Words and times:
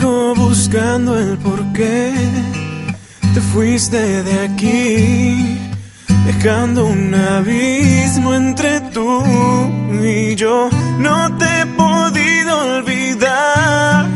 buscando 0.00 1.18
el 1.18 1.38
porqué. 1.38 2.12
Te 3.34 3.40
fuiste 3.40 4.22
de 4.22 4.40
aquí, 4.44 5.58
dejando 6.26 6.86
un 6.86 7.14
abismo 7.14 8.34
entre 8.34 8.80
tú 8.92 9.22
y 10.02 10.34
yo. 10.34 10.68
No 10.98 11.36
te 11.36 11.44
he 11.60 11.66
podido 11.66 12.76
olvidar. 12.76 14.06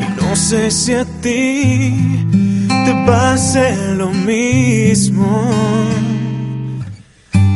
Y 0.00 0.20
no 0.20 0.36
sé 0.36 0.70
si 0.70 0.94
a 0.94 1.04
ti 1.20 2.26
te 2.68 3.04
pase 3.06 3.94
lo 3.96 4.10
mismo. 4.10 5.50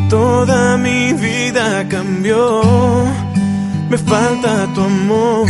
Toda 0.08 0.76
mi 0.76 1.12
vida 1.12 1.86
cambió, 1.88 2.62
me 3.90 3.98
falta 3.98 4.66
tu 4.74 4.80
amor. 4.82 5.48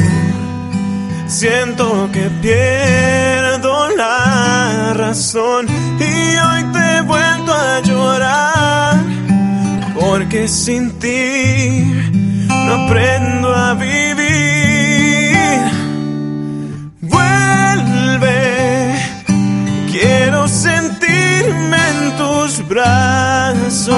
Siento 1.29 2.09
que 2.12 2.30
pierdo 2.41 3.89
la 3.97 4.95
razón 4.95 5.67
y 5.69 6.37
hoy 6.37 6.65
te 6.73 6.97
he 6.97 7.01
vuelto 7.03 7.53
a 7.53 7.80
llorar. 7.80 9.05
Porque 9.98 10.47
sin 10.47 10.98
ti 11.01 11.84
no 12.48 12.75
aprendo 12.75 13.53
a 13.53 13.75
vivir. 13.75 15.37
Vuelve, 17.01 18.95
quiero 19.91 20.47
sentirme 20.47 21.77
en 21.91 22.17
tus 22.17 22.67
brazos. 22.69 23.97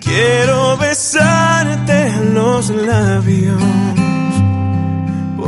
Quiero 0.00 0.76
besarte 0.76 2.10
los 2.34 2.68
labios 2.70 4.01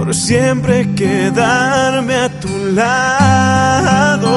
por 0.04 0.14
siempre 0.14 0.94
quedarme 0.94 2.14
a 2.14 2.28
tu 2.28 2.48
lado. 2.74 4.30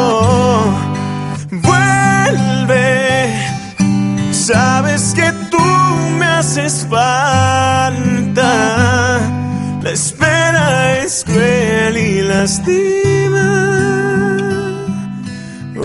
Vuelve, 1.51 3.33
sabes 4.31 5.13
que 5.13 5.29
tú 5.51 5.65
me 6.19 6.25
haces 6.25 6.87
falta. 6.89 8.49
La 9.83 9.89
espera 9.91 10.99
es 10.99 11.25
cruel 11.25 11.97
y 11.97 12.21
lastima. 12.21 13.47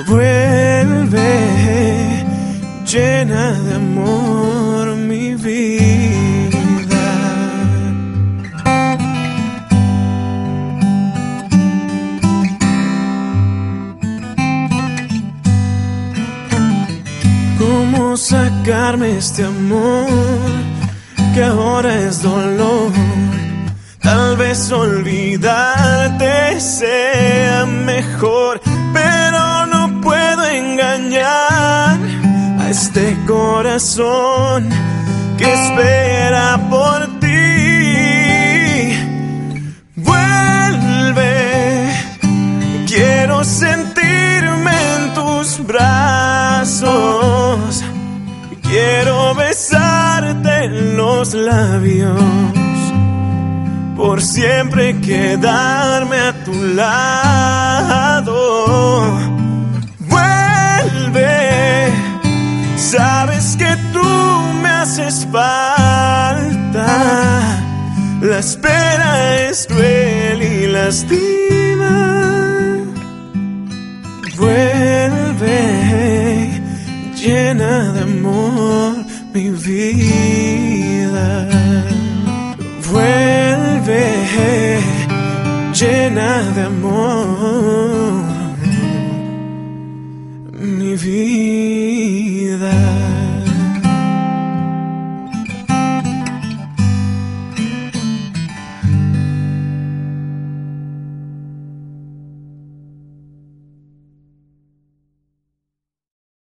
Vuelve, 0.06 1.40
llena 2.86 3.52
de 3.52 3.74
amor 3.74 4.41
¿Cómo 18.12 18.20
sacarme 18.20 19.16
este 19.16 19.42
amor 19.42 20.06
que 21.32 21.42
ahora 21.42 21.98
es 21.98 22.20
dolor? 22.20 22.92
Tal 24.02 24.36
vez 24.36 24.70
olvidarte 24.70 26.60
sea 26.60 27.64
mejor, 27.64 28.60
pero 28.92 29.64
no 29.64 30.02
puedo 30.02 30.44
engañar 30.44 31.98
a 32.60 32.68
este 32.68 33.16
corazón 33.26 34.68
que 35.38 35.50
espera 35.50 36.60
por 36.68 37.18
ti. 37.18 38.92
Vuelve, 39.96 41.34
quiero 42.86 43.42
sentirme 43.42 44.74
en 44.96 45.14
tus 45.14 45.66
brazos. 45.66 46.01
Quiero 48.82 49.34
besarte 49.34 50.64
en 50.64 50.96
los 50.96 51.34
labios, 51.34 52.20
por 53.96 54.20
siempre 54.20 55.00
quedarme 55.00 56.18
a 56.18 56.32
tu 56.44 56.52
lado. 56.74 58.34
Vuelve, 60.00 61.92
sabes 62.76 63.56
que 63.56 63.76
tú 63.92 64.08
me 64.62 64.68
haces 64.68 65.28
falta. 65.30 66.86
La 68.20 68.38
espera 68.38 69.42
es 69.48 69.66
cruel 69.68 70.42
y 70.42 70.66
lastima. 70.66 71.94
Vuelve, 74.36 75.60
llena 77.14 77.92
de 77.92 78.11
mi 79.32 79.50
vida. 79.50 81.48
Vuelve, 82.88 84.04
llena 85.72 86.42
de 86.54 86.62
amor 86.62 87.81